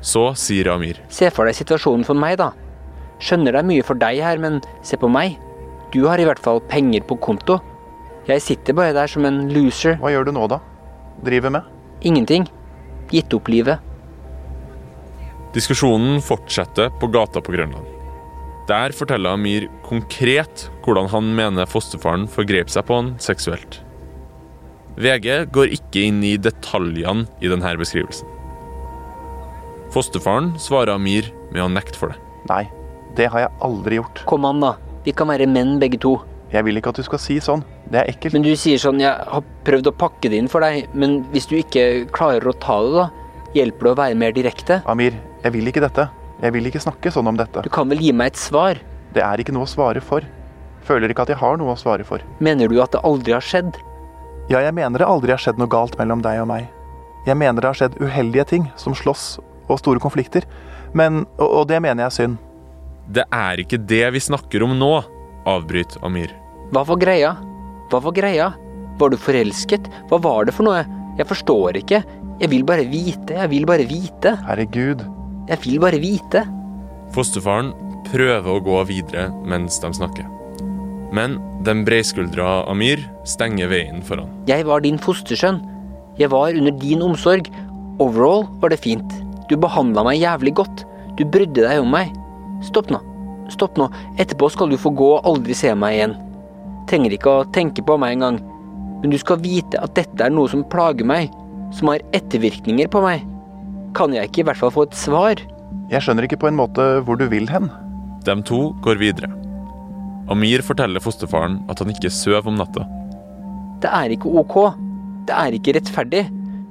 Så 0.04 0.30
sier 0.38 0.72
Amir. 0.72 1.00
Se 1.12 1.30
for 1.34 1.48
deg 1.48 1.56
situasjonen 1.56 2.04
for 2.08 2.18
meg, 2.18 2.38
da. 2.40 2.50
Skjønner 3.22 3.54
det 3.54 3.62
er 3.62 3.68
mye 3.70 3.84
for 3.86 4.00
deg 4.00 4.20
her, 4.24 4.40
men 4.40 4.60
se 4.84 4.98
på 5.00 5.08
meg. 5.08 5.38
Du 5.94 6.02
har 6.08 6.20
i 6.20 6.26
hvert 6.28 6.42
fall 6.42 6.60
penger 6.68 7.04
på 7.08 7.16
konto. 7.22 7.60
Jeg 8.26 8.42
sitter 8.42 8.76
bare 8.76 8.96
der 8.96 9.08
som 9.08 9.24
en 9.28 9.46
loser. 9.54 9.96
Hva 10.02 10.10
gjør 10.12 10.28
du 10.28 10.34
nå, 10.36 10.48
da? 10.50 10.58
Driver 11.24 11.52
med? 11.54 11.68
Ingenting. 12.04 12.48
Gitt 13.12 13.32
opp 13.36 13.48
livet. 13.48 13.80
Diskusjonen 15.56 16.18
fortsetter 16.20 16.90
på 17.00 17.08
gata 17.08 17.40
på 17.40 17.52
Grønland. 17.54 17.86
Der 18.68 18.92
forteller 18.92 19.32
Amir 19.38 19.70
konkret 19.86 20.66
hvordan 20.84 21.08
han 21.08 21.30
mener 21.38 21.68
fosterfaren 21.70 22.26
forgrep 22.28 22.68
seg 22.68 22.84
på 22.84 22.98
han 22.98 23.14
seksuelt. 23.24 23.78
VG 25.00 25.46
går 25.56 25.72
ikke 25.78 26.02
inn 26.10 26.20
i 26.28 26.34
detaljene 26.36 27.24
i 27.40 27.48
denne 27.48 27.72
beskrivelsen. 27.80 28.28
Fosterfaren 29.96 30.52
svarer 30.60 30.92
Amir 30.98 31.30
med 31.54 31.64
å 31.64 31.72
nekte 31.72 31.96
for 31.96 32.12
det. 32.12 32.20
Nei, 32.50 32.66
det 33.16 33.30
har 33.32 33.46
jeg 33.46 33.56
aldri 33.64 34.02
gjort. 34.02 34.26
Kom 34.28 34.44
an, 34.44 34.60
da. 34.60 34.74
Vi 35.06 35.14
kan 35.16 35.30
være 35.32 35.48
menn 35.48 35.78
begge 35.80 36.02
to. 36.04 36.18
Jeg 36.52 36.66
vil 36.66 36.76
ikke 36.76 36.92
at 36.92 37.00
du 37.00 37.06
skal 37.06 37.22
si 37.22 37.38
sånn. 37.40 37.64
Det 37.88 38.02
er 38.02 38.10
ekkelt. 38.12 38.36
Men 38.36 38.44
du 38.44 38.52
sier 38.60 38.82
sånn, 38.82 39.00
jeg 39.00 39.08
har 39.32 39.52
prøvd 39.64 39.88
å 39.88 39.94
pakke 40.04 40.28
det 40.28 40.42
inn 40.42 40.52
for 40.52 40.60
deg, 40.60 40.90
men 40.92 41.22
hvis 41.32 41.48
du 41.48 41.56
ikke 41.62 42.04
klarer 42.12 42.44
å 42.44 42.54
ta 42.60 42.76
det, 42.84 42.92
da, 42.98 43.06
hjelper 43.56 43.88
det 43.88 43.94
å 43.94 43.98
være 44.02 44.20
mer 44.20 44.36
direkte? 44.36 44.82
Amir, 44.90 45.16
jeg 45.46 45.54
vil 45.54 45.70
ikke 45.70 45.84
dette. 45.84 46.08
Jeg 46.42 46.52
vil 46.52 46.68
ikke 46.68 46.82
snakke 46.82 47.10
sånn 47.14 47.30
om 47.30 47.36
dette. 47.38 47.62
Du 47.64 47.72
kan 47.72 47.88
vel 47.88 48.02
gi 48.02 48.12
meg 48.12 48.34
et 48.34 48.40
svar? 48.40 48.80
Det 49.14 49.22
er 49.24 49.40
ikke 49.40 49.54
noe 49.54 49.64
å 49.64 49.70
svare 49.70 50.02
for. 50.04 50.26
Føler 50.86 51.10
ikke 51.10 51.24
at 51.24 51.32
jeg 51.32 51.40
har 51.40 51.58
noe 51.60 51.74
å 51.74 51.78
svare 51.80 52.04
for. 52.06 52.22
Mener 52.42 52.70
du 52.70 52.80
at 52.82 52.92
det 52.94 53.02
aldri 53.06 53.34
har 53.36 53.44
skjedd? 53.44 53.78
Ja, 54.50 54.60
jeg 54.62 54.74
mener 54.76 55.02
det 55.02 55.08
aldri 55.08 55.32
har 55.34 55.42
skjedd 55.42 55.58
noe 55.58 55.70
galt 55.70 55.96
mellom 56.00 56.22
deg 56.22 56.42
og 56.42 56.50
meg. 56.50 56.68
Jeg 57.26 57.38
mener 57.38 57.62
det 57.62 57.70
har 57.70 57.78
skjedd 57.78 57.96
uheldige 58.02 58.46
ting, 58.52 58.68
som 58.78 58.94
slåss 58.94 59.38
og 59.66 59.80
store 59.80 60.02
konflikter. 60.02 60.46
Men, 60.94 61.24
og, 61.38 61.48
og 61.62 61.64
det 61.70 61.80
mener 61.82 62.04
jeg 62.04 62.10
er 62.10 62.18
synd. 62.18 62.36
Det 63.06 63.24
er 63.34 63.62
ikke 63.62 63.80
det 63.86 64.04
vi 64.14 64.22
snakker 64.22 64.66
om 64.66 64.76
nå, 64.78 64.92
avbryt 65.46 65.98
Amir. 66.06 66.34
Hva 66.74 66.82
var 66.86 67.02
greia? 67.02 67.34
Hva 67.90 68.02
var 68.02 68.14
greia? 68.14 68.52
Var 68.98 69.12
du 69.12 69.18
forelsket? 69.20 69.90
Hva 70.10 70.18
var 70.22 70.46
det 70.46 70.54
for 70.56 70.66
noe? 70.66 70.82
Jeg 71.18 71.30
forstår 71.30 71.78
ikke. 71.82 72.02
Jeg 72.42 72.52
vil 72.52 72.66
bare 72.68 72.86
vite, 72.90 73.38
jeg 73.38 73.52
vil 73.54 73.66
bare 73.68 73.86
vite. 73.88 74.34
Herregud. 74.46 75.06
Jeg 75.46 75.62
vil 75.62 75.78
bare 75.82 76.00
vite. 76.02 76.42
Fosterfaren 77.14 77.70
prøver 78.08 78.48
å 78.50 78.62
gå 78.62 78.80
videre 78.88 79.28
mens 79.46 79.78
de 79.82 79.90
snakker. 79.94 80.26
Men 81.14 81.38
den 81.66 81.84
breiskuldra 81.86 82.64
Amir 82.70 83.02
stenger 83.28 83.70
veien 83.70 84.02
for 84.04 84.22
han. 84.22 84.32
Jeg 84.50 84.66
var 84.66 84.82
din 84.84 84.98
fostersønn. 84.98 85.60
Jeg 86.18 86.32
var 86.32 86.56
under 86.56 86.74
din 86.82 87.04
omsorg. 87.04 87.48
Overall 88.02 88.46
var 88.62 88.74
det 88.74 88.82
fint. 88.82 89.16
Du 89.50 89.54
behandla 89.60 90.02
meg 90.06 90.18
jævlig 90.20 90.56
godt. 90.58 90.82
Du 91.16 91.24
brydde 91.24 91.62
deg 91.62 91.82
om 91.82 91.92
meg. 91.94 92.10
Stopp 92.66 92.90
nå. 92.90 93.00
Stopp 93.52 93.78
nå. 93.78 93.86
Etterpå 94.18 94.50
skal 94.50 94.72
du 94.72 94.78
få 94.80 94.90
gå 94.96 95.12
og 95.16 95.30
aldri 95.30 95.54
se 95.56 95.70
meg 95.78 96.00
igjen. 96.00 96.16
Trenger 96.90 97.14
ikke 97.14 97.32
å 97.32 97.46
tenke 97.54 97.84
på 97.86 97.96
meg 98.02 98.16
engang. 98.16 98.40
Men 99.02 99.12
du 99.12 99.18
skal 99.20 99.38
vite 99.42 99.78
at 99.82 99.94
dette 99.94 100.26
er 100.26 100.34
noe 100.34 100.50
som 100.50 100.66
plager 100.66 101.06
meg. 101.06 101.30
Som 101.76 101.92
har 101.92 102.04
ettervirkninger 102.16 102.90
på 102.90 103.02
meg. 103.04 103.22
Kan 103.96 104.12
jeg 104.12 104.28
ikke 104.28 104.42
i 104.42 104.46
hvert 104.50 104.60
fall 104.60 104.74
få 104.74 104.84
et 104.86 104.96
svar? 104.98 105.40
Jeg 105.90 106.04
skjønner 106.04 106.26
ikke 106.26 106.40
på 106.42 106.50
en 106.50 106.58
måte 106.58 106.84
hvor 107.06 107.16
du 107.16 107.24
vil 107.32 107.48
hen. 107.48 107.70
De 108.26 108.34
to 108.44 108.74
går 108.84 109.00
videre. 109.00 109.30
Amir 110.32 110.64
forteller 110.66 111.00
fosterfaren 111.02 111.60
at 111.70 111.80
han 111.80 111.92
ikke 111.92 112.10
sover 112.12 112.50
om 112.50 112.58
natta. 112.58 112.84
Det 113.80 113.92
er 113.92 114.12
ikke 114.12 114.32
ok. 114.42 114.56
Det 115.28 115.36
er 115.36 115.56
ikke 115.56 115.76
rettferdig. 115.78 116.24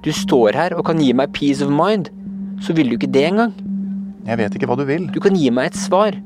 Du 0.06 0.12
står 0.14 0.58
her 0.58 0.76
og 0.78 0.86
kan 0.86 1.00
gi 1.02 1.14
meg 1.18 1.34
peace 1.34 1.66
of 1.66 1.72
mind. 1.74 2.12
Så 2.62 2.76
vil 2.76 2.92
du 2.92 2.98
ikke 3.00 3.12
det 3.12 3.26
engang. 3.30 3.56
Jeg 4.26 4.40
vet 4.42 4.58
ikke 4.58 4.70
hva 4.70 4.78
du 4.78 4.86
vil. 4.88 5.08
Du 5.14 5.20
kan 5.24 5.38
gi 5.38 5.50
meg 5.54 5.72
et 5.72 5.80
svar. 5.80 6.18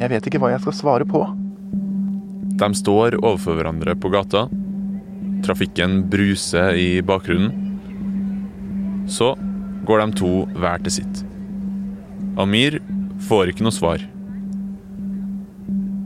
Jeg 0.00 0.10
vet 0.10 0.26
ikke 0.26 0.40
hva 0.42 0.50
jeg 0.52 0.62
skal 0.64 0.76
svare 0.76 1.08
på. 1.08 1.22
De 2.58 2.68
står 2.76 3.18
overfor 3.20 3.56
hverandre 3.58 3.94
på 3.98 4.10
gata. 4.12 4.46
Trafikken 5.44 6.02
bruser 6.10 6.76
i 6.78 7.00
bakgrunnen. 7.04 7.52
Så 9.10 9.34
går 9.86 10.02
de 10.02 10.18
to 10.20 10.32
hver 10.56 10.82
til 10.84 10.98
sitt. 11.00 11.22
Amir 12.40 12.80
får 13.28 13.52
ikke 13.52 13.66
noe 13.66 13.74
svar. 13.74 14.02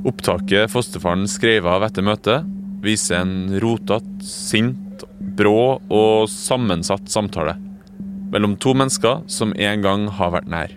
Opptaket 0.08 0.70
fosterfaren 0.72 1.26
skrev 1.30 1.66
av 1.68 1.86
etter 1.86 2.04
møtet, 2.06 2.46
viser 2.84 3.22
en 3.22 3.58
rotete, 3.62 4.22
sint, 4.24 5.04
brå 5.38 5.78
og 5.94 6.28
sammensatt 6.30 7.10
samtale 7.10 7.56
mellom 8.32 8.56
to 8.60 8.74
mennesker 8.76 9.22
som 9.30 9.54
en 9.56 9.84
gang 9.84 10.06
har 10.18 10.34
vært 10.34 10.50
nær. 10.52 10.74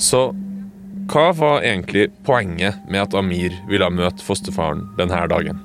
Så 0.00 0.26
hva 1.12 1.28
var 1.36 1.62
egentlig 1.62 2.08
poenget 2.26 2.80
med 2.88 3.04
at 3.04 3.14
Amir 3.18 3.54
ville 3.68 3.90
møte 3.92 4.24
fosterfaren 4.24 4.86
denne 4.98 5.20
dagen? 5.30 5.60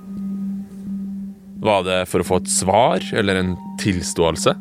Var 1.59 1.83
det 1.83 1.99
for 2.07 2.23
å 2.23 2.27
få 2.27 2.39
et 2.39 2.51
svar 2.51 3.03
eller 3.19 3.39
en 3.39 3.55
tilståelse? 3.81 4.53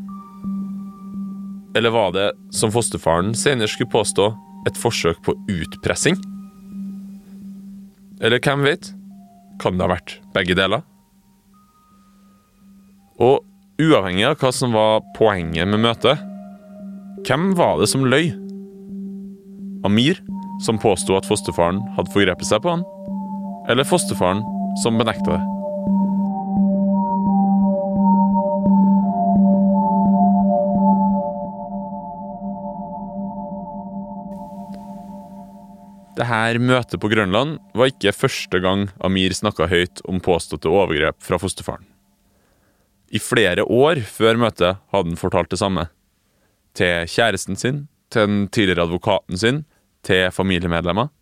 Eller 1.78 1.94
var 1.94 2.14
det, 2.16 2.28
som 2.50 2.72
fosterfaren 2.74 3.34
senere 3.38 3.70
skulle 3.70 3.92
påstå, 3.92 4.32
et 4.66 4.78
forsøk 4.78 5.20
på 5.22 5.36
utpressing? 5.52 6.18
Eller 8.18 8.42
hvem 8.42 8.64
vet? 8.66 8.90
Kan 9.62 9.78
det 9.78 9.86
ha 9.86 9.92
vært 9.92 10.16
begge 10.34 10.56
deler? 10.58 10.82
Og 13.22 13.44
uavhengig 13.78 14.26
av 14.26 14.38
hva 14.42 14.50
som 14.54 14.74
var 14.74 15.04
poenget 15.18 15.70
med 15.70 15.82
møtet, 15.86 16.24
hvem 17.26 17.52
var 17.58 17.78
det 17.78 17.90
som 17.90 18.06
løy? 18.06 18.32
Amir, 19.86 20.18
som 20.66 20.80
påsto 20.82 21.14
at 21.14 21.26
fosterfaren 21.30 21.78
hadde 21.94 22.10
forgrepet 22.14 22.50
seg 22.50 22.64
på 22.64 22.74
han? 22.74 22.82
Eller 23.70 23.86
fosterfaren 23.86 24.42
som 24.82 24.98
benekta 24.98 25.36
det? 25.36 25.57
Dette 36.18 36.58
møtet 36.58 36.98
på 36.98 37.10
Grønland 37.12 37.60
var 37.78 37.92
ikke 37.92 38.10
første 38.10 38.58
gang 38.58 38.88
Amir 39.06 39.30
snakka 39.36 39.68
høyt 39.70 40.00
om 40.10 40.18
påståtte 40.18 40.70
overgrep 40.70 41.20
fra 41.22 41.38
fosterfaren. 41.38 41.84
I 43.14 43.20
flere 43.22 43.62
år 43.62 44.00
før 44.02 44.40
møtet 44.42 44.80
hadde 44.90 45.12
han 45.12 45.20
fortalt 45.20 45.52
det 45.52 45.60
samme. 45.60 45.86
Til 46.74 47.06
kjæresten 47.08 47.56
sin, 47.56 47.86
til 48.10 48.26
den 48.26 48.40
tidligere 48.50 48.88
advokaten 48.88 49.38
sin, 49.38 49.60
til 50.02 50.32
familiemedlemmer. 50.34 51.12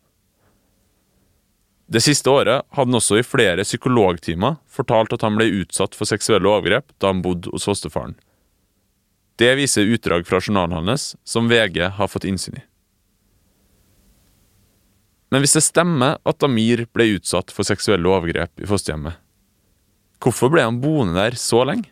Det 1.86 2.00
siste 2.02 2.32
året 2.32 2.64
hadde 2.74 2.88
han 2.88 2.98
også 2.98 3.20
i 3.20 3.26
flere 3.26 3.66
psykologtimer 3.68 4.56
fortalt 4.66 5.12
at 5.12 5.22
han 5.22 5.36
ble 5.36 5.50
utsatt 5.60 5.94
for 5.94 6.08
seksuelle 6.08 6.48
overgrep 6.48 6.88
da 6.98 7.12
han 7.12 7.20
bodde 7.22 7.52
hos 7.52 7.68
fosterfaren. 7.68 8.16
Det 9.36 9.52
viser 9.60 9.92
utdrag 9.92 10.24
fra 10.26 10.40
journalen 10.40 10.88
hans, 10.88 11.12
som 11.22 11.52
VG 11.52 11.84
har 12.00 12.08
fått 12.08 12.24
innsyn 12.24 12.56
i. 12.56 12.64
Men 15.30 15.42
hvis 15.42 15.56
det 15.56 15.64
stemmer 15.66 16.20
at 16.22 16.44
Amir 16.46 16.84
ble 16.94 17.08
utsatt 17.16 17.50
for 17.54 17.66
seksuelle 17.66 18.08
overgrep 18.08 18.62
i 18.62 18.68
fosterhjemmet, 18.68 19.18
hvorfor 20.22 20.52
ble 20.52 20.64
han 20.64 20.80
boende 20.82 21.18
der 21.18 21.36
så 21.40 21.64
lenge? 21.66 21.90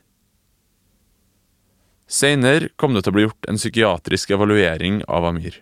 Senere 2.11 2.71
kom 2.79 2.95
det 2.95 3.05
til 3.05 3.15
å 3.15 3.17
bli 3.17 3.25
gjort 3.27 3.49
en 3.49 3.59
psykiatrisk 3.59 4.35
evaluering 4.37 5.01
av 5.11 5.27
Amir. 5.27 5.57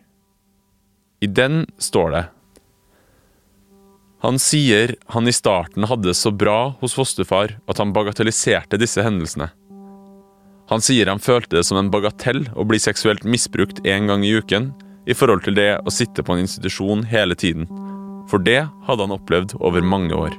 I 1.23 1.29
den 1.31 1.65
står 1.79 2.11
det 2.11 2.23
Han 4.27 4.39
sier 4.43 4.97
han 5.15 5.31
i 5.31 5.35
starten 5.35 5.87
hadde 5.87 6.11
det 6.11 6.19
så 6.19 6.33
bra 6.35 6.75
hos 6.81 6.97
fosterfar 6.99 7.57
at 7.71 7.79
han 7.79 7.95
bagatelliserte 7.95 8.79
disse 8.79 9.03
hendelsene. 9.03 9.49
Han 10.71 10.83
sier 10.83 11.11
han 11.11 11.23
følte 11.23 11.57
det 11.57 11.65
som 11.69 11.79
en 11.79 11.91
bagatell 11.93 12.45
å 12.59 12.67
bli 12.67 12.79
seksuelt 12.83 13.27
misbrukt 13.29 13.83
én 13.87 14.11
gang 14.11 14.23
i 14.27 14.35
uken, 14.35 14.71
i 15.07 15.17
forhold 15.17 15.45
til 15.47 15.57
det 15.59 15.71
å 15.83 15.93
sitte 15.93 16.23
på 16.23 16.37
en 16.37 16.45
institusjon 16.45 17.05
hele 17.11 17.37
tiden, 17.39 17.67
for 18.31 18.43
det 18.43 18.63
hadde 18.87 19.07
han 19.07 19.15
opplevd 19.17 19.57
over 19.61 19.85
mange 19.85 20.15
år. 20.15 20.37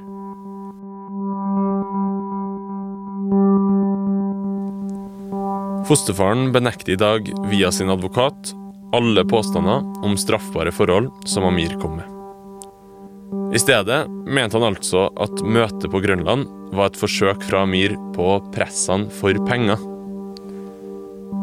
Fosterfaren 5.84 6.48
benekter 6.52 6.94
i 6.94 7.00
dag 7.00 7.28
via 7.50 7.68
sin 7.72 7.92
advokat 7.92 8.54
alle 8.94 9.24
påstander 9.28 9.84
om 10.06 10.16
straffbare 10.16 10.72
forhold 10.72 11.10
som 11.28 11.44
Amir 11.44 11.74
kom 11.82 11.98
med. 11.98 12.08
I 13.54 13.58
stedet 13.58 14.04
mente 14.08 14.56
han 14.56 14.66
altså 14.66 15.08
at 15.20 15.42
møtet 15.42 15.90
på 15.92 16.00
Grønland 16.02 16.46
var 16.74 16.88
et 16.88 16.98
forsøk 16.98 17.42
fra 17.44 17.64
Amir 17.66 17.96
på 18.14 18.28
å 18.36 18.42
presse 18.54 18.90
han 18.90 19.08
for 19.12 19.36
penger. 19.48 19.78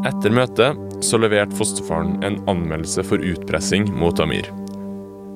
Etter 0.01 0.33
møtet 0.33 1.03
så 1.05 1.17
leverte 1.21 1.53
fosterfaren 1.53 2.23
en 2.25 2.39
anmeldelse 2.49 3.03
for 3.05 3.21
utpressing 3.21 3.85
mot 3.93 4.17
Amir. 4.19 4.47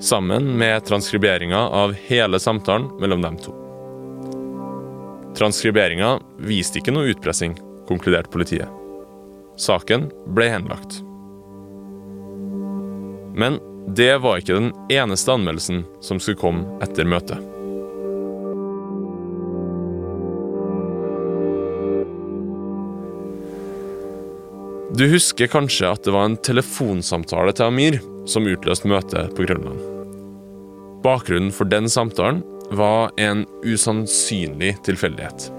Sammen 0.01 0.47
med 0.57 0.85
transkriberinga 0.87 1.59
av 1.69 1.93
hele 2.07 2.39
samtalen 2.41 2.87
mellom 2.99 3.21
dem 3.21 3.37
to. 3.37 3.53
Transkriberinga 5.37 6.15
viste 6.49 6.81
ikke 6.81 6.95
noe 6.95 7.11
utpressing, 7.13 7.53
konkluderte 7.85 8.33
politiet. 8.33 8.71
Saken 9.61 10.09
ble 10.33 10.49
henlagt. 10.49 10.97
Men 13.37 13.59
det 13.93 14.15
var 14.23 14.41
ikke 14.41 14.57
den 14.57 14.71
eneste 14.89 15.35
anmeldelsen 15.35 15.85
som 16.01 16.17
skulle 16.17 16.41
komme 16.41 16.79
etter 16.81 17.05
møtet. 17.05 17.54
Du 24.95 25.03
husker 25.11 25.49
kanskje 25.51 25.89
at 25.91 26.05
det 26.07 26.13
var 26.15 26.29
en 26.29 26.37
telefonsamtale 26.39 27.51
til 27.51 27.67
Amir 27.67 27.95
som 28.31 28.45
utløste 28.47 28.87
møtet 28.87 29.33
på 29.35 29.43
Grønland. 29.43 29.81
Bakgrunnen 31.03 31.51
for 31.51 31.67
den 31.67 31.89
samtalen 31.91 32.37
var 32.79 33.09
en 33.19 33.41
usannsynlig 33.65 34.71
tilfeldighet. 34.87 35.49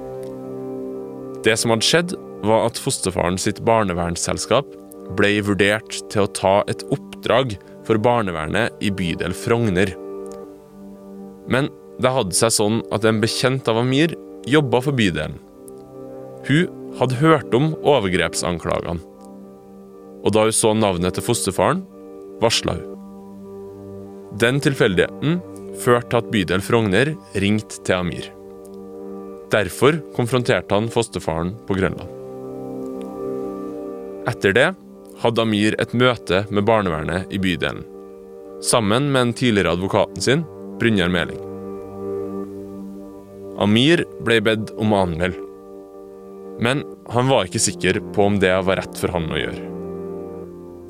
Det 1.44 1.52
som 1.60 1.74
hadde 1.74 1.84
skjedd, 1.84 2.14
var 2.48 2.64
at 2.70 2.80
fosterfaren 2.80 3.36
sitt 3.40 3.60
barnevernsselskap 3.66 4.70
ble 5.18 5.34
vurdert 5.44 5.98
til 6.12 6.24
å 6.24 6.30
ta 6.38 6.54
et 6.72 6.84
oppdrag 6.94 7.58
for 7.84 8.00
barnevernet 8.00 8.80
i 8.80 8.88
bydel 8.88 9.34
Frogner. 9.36 9.92
Men 11.52 11.68
det 12.00 12.14
hadde 12.14 12.38
seg 12.38 12.54
sånn 12.56 12.80
at 12.88 13.04
en 13.04 13.20
bekjent 13.20 13.68
av 13.68 13.82
Amir 13.82 14.16
jobba 14.48 14.80
for 14.86 14.96
bydelen. 14.96 15.36
Hun 16.48 16.96
hadde 16.96 17.20
hørt 17.20 17.52
om 17.58 17.74
overgrepsanklagene. 17.84 19.15
Og 20.24 20.32
da 20.34 20.46
hun 20.46 20.54
så 20.54 20.72
navnet 20.76 21.16
til 21.16 21.26
fosterfaren, 21.26 21.82
varsla 22.42 22.78
hun. 22.78 22.96
Den 24.40 24.58
tilfeldigheten 24.60 25.38
førte 25.80 26.10
til 26.10 26.18
at 26.20 26.32
bydel 26.32 26.64
Frogner 26.64 27.12
ringte 27.40 27.80
til 27.86 28.00
Amir. 28.00 28.26
Derfor 29.52 30.00
konfronterte 30.16 30.74
han 30.74 30.90
fosterfaren 30.92 31.54
på 31.68 31.76
Grønland. 31.78 32.10
Etter 34.26 34.56
det 34.56 34.66
hadde 35.22 35.44
Amir 35.44 35.76
et 35.80 35.94
møte 35.96 36.42
med 36.50 36.66
barnevernet 36.66 37.30
i 37.32 37.38
bydelen, 37.40 37.84
sammen 38.64 39.10
med 39.12 39.28
den 39.28 39.36
tidligere 39.38 39.76
advokaten 39.76 40.24
sin, 40.24 40.42
Brynjar 40.80 41.12
Meling. 41.12 41.38
Amir 43.62 44.02
ble 44.26 44.42
bedt 44.44 44.74
om 44.76 44.92
å 44.92 45.04
anmelde, 45.06 45.40
men 46.60 46.82
han 47.12 47.30
var 47.30 47.46
ikke 47.46 47.62
sikker 47.62 48.02
på 48.12 48.28
om 48.28 48.36
det 48.42 48.52
var 48.66 48.82
rett 48.82 49.00
for 49.00 49.14
han 49.14 49.30
å 49.32 49.40
gjøre. 49.40 49.75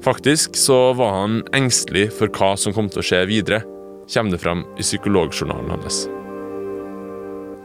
Faktisk 0.05 0.57
så 0.57 0.93
var 0.93 1.11
han 1.21 1.41
engstelig 1.57 2.11
for 2.15 2.31
hva 2.37 2.53
som 2.59 2.75
kom 2.77 2.89
til 2.93 3.03
å 3.03 3.07
skje 3.07 3.23
videre, 3.31 3.63
kommer 4.13 4.37
det 4.37 4.43
fram 4.43 4.65
i 4.79 4.85
psykologjournalen 4.85 5.73
hans. 5.75 6.05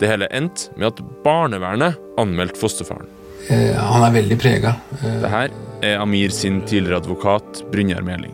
Det 0.02 0.10
hele 0.10 0.30
endte 0.34 0.72
med 0.80 0.88
at 0.90 1.02
barnevernet 1.26 2.00
anmeldte 2.18 2.58
fosterfaren. 2.58 3.10
Eh, 3.50 3.76
han 3.78 4.06
er 4.06 4.16
veldig 4.16 4.38
prega. 4.42 4.76
Eh, 5.04 5.20
Det 5.22 5.30
her 5.30 5.52
er 5.82 6.00
Amir 6.02 6.30
sin 6.34 6.62
tidligere 6.62 7.02
advokat 7.02 7.64
Brynjar 7.72 8.02
Meling. 8.06 8.34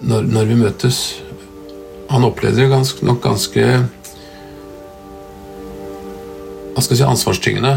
når, 0.00 0.22
når 0.30 0.44
vi 0.46 0.54
møtes 0.54 0.98
Han 2.10 2.24
opplevde 2.24 2.62
det 2.62 2.70
ganske, 2.70 3.02
nok 3.04 3.20
ganske 3.20 3.62
Hva 6.74 6.82
skal 6.82 6.94
jeg 6.94 7.00
si 7.02 7.04
ansvarstyngende. 7.08 7.72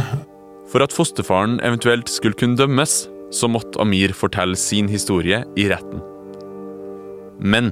For 0.72 0.84
at 0.86 0.94
fosterfaren 0.94 1.60
eventuelt 1.66 2.08
skulle 2.10 2.38
kunne 2.38 2.56
dømmes, 2.56 3.08
så 3.32 3.48
måtte 3.48 3.80
Amir 3.82 4.14
fortelle 4.18 4.60
sin 4.60 4.90
historie 4.92 5.44
i 5.56 5.68
retten. 5.72 6.02
Men 7.40 7.72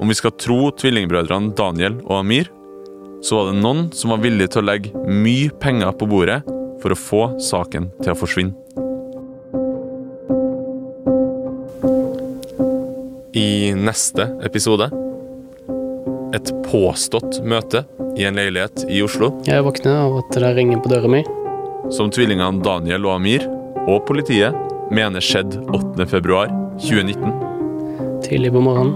om 0.00 0.08
vi 0.08 0.16
skal 0.16 0.34
tro 0.38 0.70
tvillingbrødrene 0.78 1.52
Daniel 1.58 1.98
og 2.06 2.22
Amir, 2.22 2.48
så 3.22 3.38
var 3.38 3.50
det 3.50 3.60
noen 3.62 3.84
som 3.94 4.14
var 4.14 4.22
villig 4.22 4.48
til 4.50 4.62
å 4.62 4.66
legge 4.66 4.94
mye 5.06 5.52
penger 5.62 5.92
på 5.98 6.08
bordet 6.10 6.40
for 6.82 6.94
å 6.94 6.98
få 6.98 7.22
saken 7.42 7.90
til 8.02 8.14
å 8.14 8.18
forsvinne. 8.18 8.56
I 13.32 13.72
neste 13.78 14.26
episode 14.44 14.90
et 16.36 16.50
påstått 16.66 17.40
møte 17.44 17.84
i 18.16 18.26
en 18.28 18.36
leilighet 18.36 18.84
i 18.92 19.00
Oslo 19.04 19.30
Jeg 19.46 19.64
våkner 19.64 20.02
av 20.04 20.18
at 20.20 20.36
det 20.36 20.52
ringer 20.56 20.82
på 20.84 20.92
døra 20.92 21.08
mi. 21.08 21.22
som 21.92 22.10
tvillingene 22.12 22.62
Daniel 22.64 23.06
og 23.08 23.16
Amir 23.16 23.46
og 23.86 24.04
politiet 24.08 24.56
mener 24.92 25.20
skjedde 25.24 25.58
8.2.2019, 25.72 27.32
Tidlig 28.22 28.52
på 28.54 28.60
morgenen. 28.62 28.94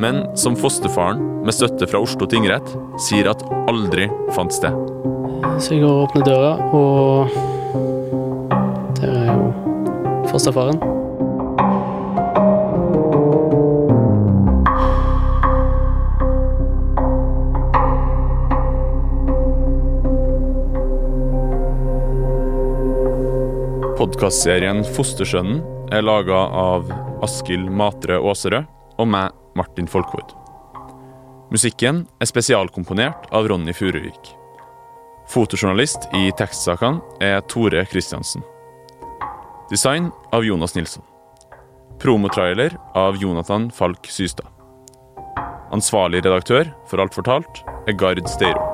men 0.00 0.24
som 0.36 0.56
fosterfaren 0.58 1.20
med 1.44 1.54
støtte 1.54 1.86
fra 1.86 2.00
Oslo 2.02 2.26
tingrett 2.26 2.66
sier 3.04 3.28
at 3.30 3.44
aldri 3.70 4.08
fant 4.34 4.52
sted. 4.52 4.72
Så 5.60 5.74
jeg 5.76 5.84
går 5.84 5.92
og 5.92 6.02
åpner 6.08 6.24
døra, 6.26 6.52
og 6.74 7.28
der 8.98 9.12
er 9.12 9.26
jo 9.30 9.52
fosterfaren. 10.32 10.93
Podkastserien 24.14 24.84
Fostersønnen 24.94 25.56
er 25.90 26.04
laga 26.06 26.36
av 26.54 26.84
Askild 27.26 27.66
Matre 27.66 28.20
Aaserød 28.22 28.68
og 29.02 29.08
meg, 29.10 29.32
Martin 29.58 29.88
Folkvord. 29.90 30.30
Musikken 31.50 32.04
er 32.22 32.30
spesialkomponert 32.30 33.26
av 33.34 33.48
Ronny 33.50 33.74
Furuvik. 33.74 34.30
Fotojournalist 35.34 36.06
i 36.14 36.28
tekstsakene 36.38 37.02
er 37.26 37.42
Tore 37.50 37.82
Kristiansen. 37.90 38.46
Design 39.72 40.12
av 40.30 40.46
Jonas 40.46 40.76
Nilsson. 40.78 41.02
Promotrailer 41.98 42.78
av 42.94 43.18
Jonathan 43.18 43.66
Falk 43.74 44.06
Systad. 44.06 44.46
Ansvarlig 45.74 46.22
redaktør 46.22 46.70
for 46.86 47.02
Alt 47.02 47.18
fortalt 47.18 47.64
er 47.90 47.98
Gard 47.98 48.22
Steiro. 48.30 48.73